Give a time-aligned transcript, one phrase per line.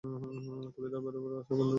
[0.03, 1.69] প্রতিটা বেরোবার রাস্তা বন্ধ করে দাও।